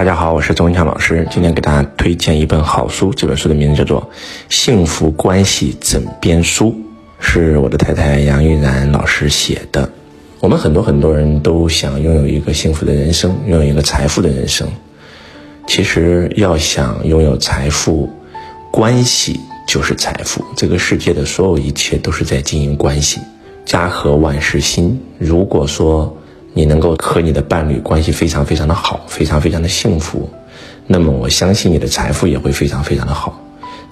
[0.00, 4.00] 大家好，我是周文强老师，今天给大家推荐一本好书，这本书的名字叫做
[4.48, 6.68] 《幸福关系枕边书》，
[7.18, 9.86] 是我的太太杨玉然老师写的。
[10.40, 14.66] 我们很多很多人都想拥有一个幸福的人生，拥有一个财富的人生。
[15.66, 18.08] 其实要想拥有财富，
[18.72, 19.38] 关系
[19.68, 20.42] 就是财富。
[20.56, 23.20] 这个世界的所有一切都是在经营关系。
[23.66, 24.98] 家和万事兴。
[25.18, 26.16] 如果说
[26.52, 30.28] 你能够和你的伴侣关系非常非常的好，非常非常的幸福，
[30.86, 33.38] 那么我相信你的财富也会非常非常的好。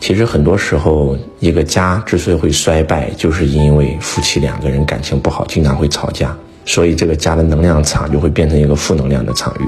[0.01, 9.65] 其实很多时候，一个家之所以会衰败，就是因为夫妻两个人感情不好，经常会吵架，所以这个家的能量场就会变成一个负能量的场域。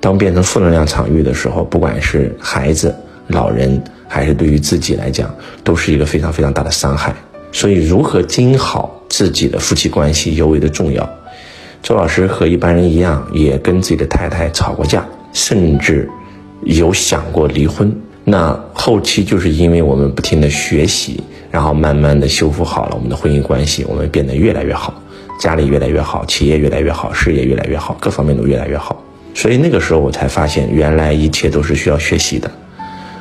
[0.00, 2.94] 当变成负能量场域的时候，不管是孩子、
[3.28, 7.14] 老人，还是对于自己来讲，都是一个非常非常大的伤害。
[7.50, 11.08] 所以，如何经营好自己的夫妻关系尤为的重要。
[11.84, 16.08] 周老师和一般人一样，也跟自己的太太吵过架，甚至
[16.62, 17.94] 有想过离婚。
[18.24, 24.94] 那后期就是因为我们不停的学习，然后慢慢的修复好了我们的婚姻关系，我们变得越来越好，
[25.38, 29.04] 家里越来越好，企业越来越好，事业越来越好，各方面都越来越好。
[29.34, 32.50] 所以那个时候我才发现，原来一切都是需要学习的。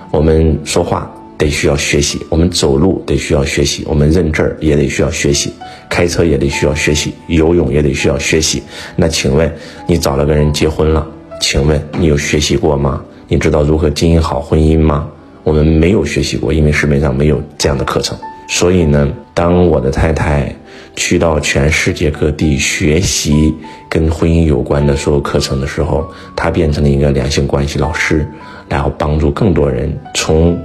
[0.10, 1.14] 我们说话。
[1.38, 5.52] 得需要学习，我们走路得需要学习，我们认字儿也得需要学习，
[5.90, 8.64] 开车也得需要学习，游泳也得需要学习。
[8.96, 9.54] 那请问
[9.88, 11.06] 你找了个人结婚了，
[11.42, 13.04] 请问你有学习过吗？
[13.28, 15.10] 你知道如何经营好婚姻吗？
[15.44, 18.18] 我们没有学习过，因为市面上没有这样的课程。
[18.48, 20.56] 所以呢，当我的太太
[20.96, 23.54] 去到全世界各地学习
[23.90, 28.26] 跟婚姻有关的所有课程的时候，她变成了一个两性关系老师，
[28.70, 30.58] 然后帮助更多人从。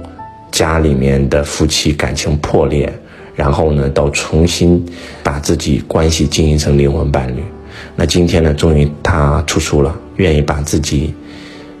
[0.51, 2.91] 家里面的夫妻感情破裂，
[3.35, 4.85] 然后呢，到重新
[5.23, 7.43] 把自己关系经营成灵魂伴侣。
[7.95, 11.13] 那今天呢，终于他出书了，愿意把自己，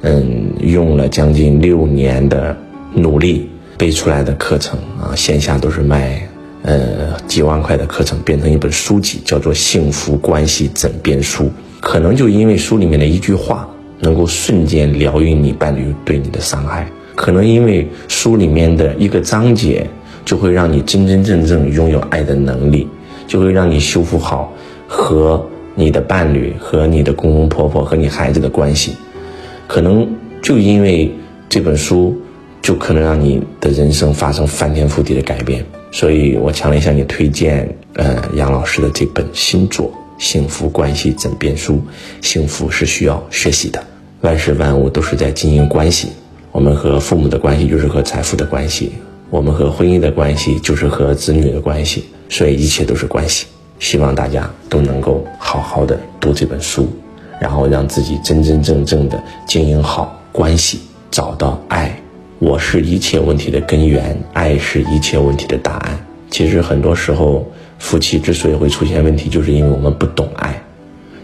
[0.01, 2.55] 嗯，用了将近六年的
[2.93, 6.25] 努力背出来的课程啊，线下都是卖，
[6.61, 11.45] 呃，几万块的课程，变成一本书籍，叫做《幸福关系枕边书》。
[11.81, 13.67] 可能就因为书里面的一句话，
[13.99, 16.87] 能够瞬间疗愈你伴侣对你的伤害。
[17.19, 19.85] 可能因为书里面的一个章节，
[20.23, 22.87] 就会让你真真正正拥有爱的能力，
[23.27, 24.53] 就会让你修复好
[24.87, 28.95] 和你的伴侣、和你的公公婆婆、和你孩子的关系。
[29.67, 30.09] 可能
[30.41, 31.11] 就因为
[31.49, 32.15] 这本书，
[32.61, 35.61] 就可能让你的人生发生翻天覆地的改变。
[35.91, 39.87] 所以我强烈向你推荐，呃，杨老师的这本新作
[40.23, 41.73] 《幸福关系枕边书》。
[42.21, 43.83] 幸福是需要学习的，
[44.21, 46.07] 万事万物都是在经营关系。
[46.59, 48.91] 我们和父母的关系就是和财富的关系，
[49.29, 53.47] 我们和婚姻的关系就是和子女的关系，所以一切都是关系。
[53.79, 56.89] 希望大家都能够好好的读这本书，
[57.39, 61.97] 然后让自己真真正正的经营好关系，找到爱。
[62.39, 65.97] 我是一切问题的根源，爱是一切问题的答案。
[66.29, 70.61] 其实很多时候，夫妻之所以会出现问题，就是因为我们不懂爱。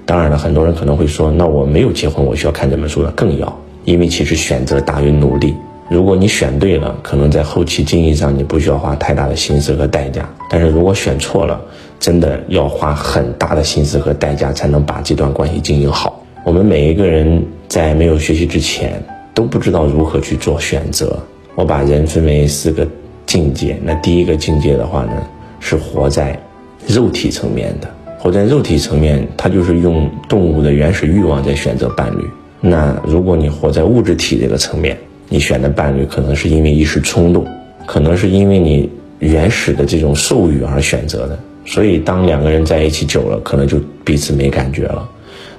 [0.05, 3.11] 当然了，很多人可能会说，那我没有结婚，我需要看这本书呢？
[3.17, 3.61] 更要。
[3.85, 5.55] 因为其实选择大于努力，
[5.89, 10.27] 如果你选对了，可能在后期经营上你不需要花太大的心思和代价。
[10.49, 11.61] 但是如果选错了，
[11.99, 16.21] 真的要花很大的心思和代价才能把这段关系经营好。
[16.43, 19.01] 我们每一个人在没有学习之前
[19.33, 21.17] 都不知道如何去做选择。
[21.55, 22.87] 我把人分为四个
[23.25, 25.13] 境界，那第一个境界的话呢，
[25.59, 26.39] 是活在
[26.87, 32.27] 肉体层面的，活在肉体层面，它就是用动物的原始欲望在选择伴侣。
[32.67, 34.97] 那如果你活在物质体这个层面，
[35.29, 37.45] 你选的伴侣可能是因为一时冲动，
[37.85, 38.89] 可能是因为你
[39.19, 41.37] 原始的这种兽欲而选择的。
[41.63, 45.07] 所以当两个人在一起久了，可能就彼此没感觉了。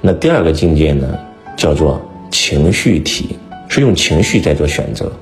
[0.00, 1.16] 那第二个境界呢，
[1.56, 2.02] 叫做
[2.32, 3.36] 情绪体，
[3.68, 5.12] 是用情绪在做选择，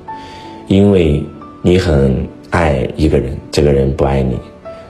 [0.69, 1.23] 因为
[1.61, 4.39] 你很爱一个人，这个人不爱你，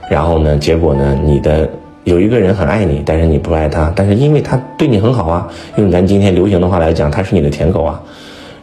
[0.09, 1.69] 然后呢，结果呢，你的。
[2.05, 7.99] 有一个人很爱你，但是你不爱他，但是因为他对你很好啊，用咱今天流行的话来讲，他是你的舔狗啊，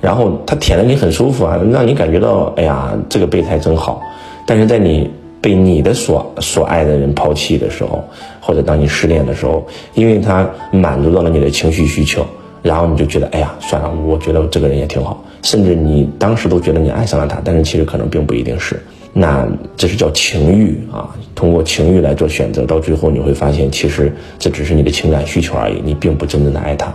[0.00, 4.00] 然后他舔的你很舒服啊，让你感觉到哎呀，这个备胎真好。
[4.46, 5.10] 但是在你
[5.40, 8.04] 被你的所所爱的人抛弃的时候，
[8.40, 12.24] 或者当你失恋的时候，因为他满足到了你的情绪需求，
[12.62, 18.80] 然后你就觉得哎呀，算了，我觉得这个人也挺好，甚至你当时都觉得你爱上了他，但是其实可能并不一定是。
[19.12, 26.92] 那这是叫情欲啊，通过情欲来做选择，到最后你会发现，其实这只是你的情感需求而已，你并不真正的爱他，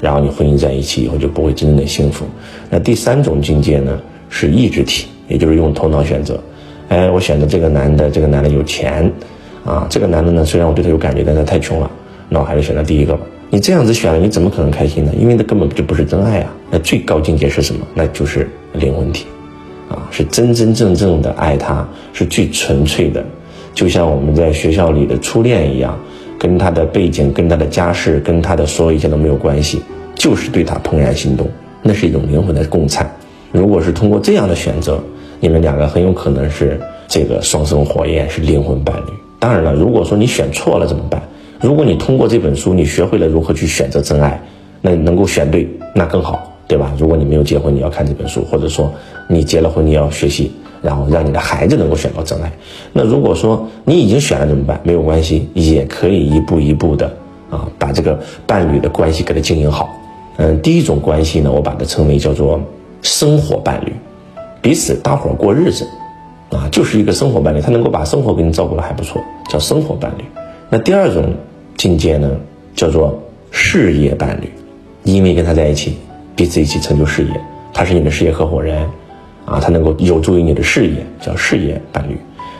[0.00, 2.26] 然后你婚姻在一起以后就不会真正的幸福。
[2.68, 6.38] 那第三种境界呢，是意志体，也就是用头脑选择。
[6.88, 9.10] 哎，我选择这个男的，这个男的有钱，
[9.64, 11.90] 啊，这个男的呢，虽然我对他有感觉，但他太穷了，
[12.28, 13.24] 那我还是选择第一个吧。
[13.48, 15.12] 你这样子选了，你怎么可能开心呢？
[15.18, 16.52] 因为那根本就不是真爱啊。
[16.70, 17.86] 那最高境界是什么？
[17.94, 19.24] 那就是灵魂体，
[19.94, 23.24] 啊，是真真正正的爱他，是最纯粹的，
[23.74, 25.98] 就像我们在学校里的初恋一样，
[26.38, 29.80] 跟他的背景、跟他的家世、跟他的所有一切都没有关系，
[30.14, 31.48] 就是对他怦然心动，
[31.82, 33.10] 那是一种灵魂的共灿。
[33.52, 35.02] 如果是通过这样的选择，
[35.40, 39.12] 你们两个很有可能是这个双生火焰，是灵魂伴侣。
[39.38, 41.22] 当然了，如果说你选错了怎么办？
[41.60, 44.42] 如果你通过这本书，你学会了如何去选择真爱，
[44.80, 46.92] 那你能够选对，那更好，对吧？
[46.98, 48.92] 如果你没有结婚，你要看这本书，或者说
[49.28, 50.50] 你结了婚，你要学习，
[50.82, 52.52] 然后让你的孩子能够选到真爱。
[52.92, 54.80] 那如果说你已经选了怎么办？
[54.82, 57.06] 没有关系，也可以一步一步的
[57.48, 59.88] 啊，把这个伴侣的关系给他经营好。
[60.38, 62.60] 嗯，第一种关系呢，我把它称为叫做
[63.02, 63.92] 生活伴侣，
[64.60, 65.86] 彼此搭伙过日子。
[66.50, 70.24] 啊，就是一个生活伴侣，他能够把生活给你照顾的还不错，叫生活伴侣。
[70.68, 71.32] 那第二种
[71.76, 72.28] 境界呢，
[72.74, 73.16] 叫做
[73.52, 74.50] 事业伴侣，
[75.04, 75.96] 因为跟他在一起，
[76.36, 77.40] 彼此一起成就事业，
[77.72, 78.82] 他是你的事业合伙人，
[79.44, 82.16] 啊，他能够有助于你的事业，叫事业伴侣。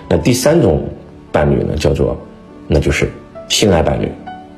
[0.08, 0.82] 那第三种
[1.32, 2.16] 伴侣呢，叫做，
[2.68, 3.10] 那就是
[3.48, 4.06] 性爱伴侣，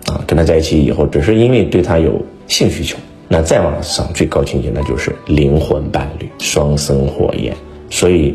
[0.07, 2.99] 啊，跟他在一起以后，只是因为对他有性需求。
[3.29, 7.55] 那再往上最高境界，那就是灵魂伴侣，双生火焰。
[7.91, 8.35] 所以。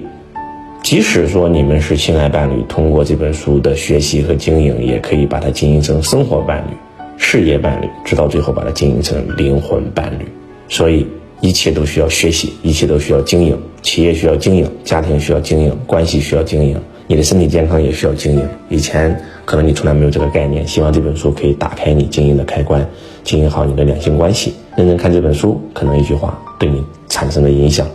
[0.83, 6.75] 即使说你们是性爱伴侣，通过这本书的学习和经营，也可以把它经营成生活伴侣、
[7.17, 10.25] 事业伴侣，直到最后把它经营成灵魂伴侣。
[10.71, 11.05] 所以
[11.41, 13.59] 一切都需要学习，一切都需要经营。
[13.81, 18.47] 企业需要经营，家庭需要经营，关系需要经营，你的身体健康也需要经营。
[18.69, 22.37] 以前可能你从来没有这个概念，希望这本书可以打开你经营。
[22.37, 22.87] 的开关，
[23.21, 23.49] 经营。
[23.49, 24.53] 好你的两性关系。
[24.77, 27.85] 认真看这本书，可能一句话对你产生的影响，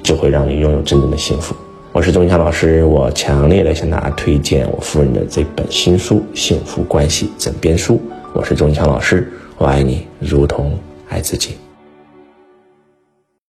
[0.00, 1.52] 就会让你拥有真正的幸福。
[1.90, 7.94] 我是钟强老师，我强烈的向大家推荐我夫人的这本新书《幸福关系枕边书》。
[8.32, 9.28] 我是钟强老师，
[9.58, 10.78] 我爱你如同
[11.08, 11.59] 爱自己。